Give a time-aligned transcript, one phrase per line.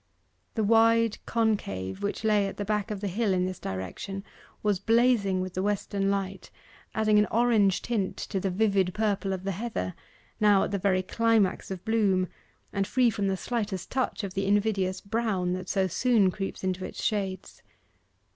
[0.55, 4.23] The wide concave which lay at the back of the hill in this direction
[4.63, 6.49] was blazing with the western light,
[6.95, 9.93] adding an orange tint to the vivid purple of the heather,
[10.39, 12.29] now at the very climax of bloom,
[12.73, 16.83] and free from the slightest touch of the invidious brown that so soon creeps into
[16.83, 17.61] its shades.